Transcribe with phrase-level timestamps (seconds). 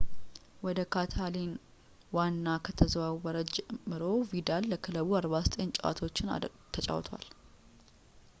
[0.65, 1.51] ወደ ካታላን
[2.17, 6.33] ዋና ከተዘዋወረ ጀምሮ ቪዳል ለክለቡ 49 ጨዋታዎችን
[6.77, 7.27] ተጫውቷል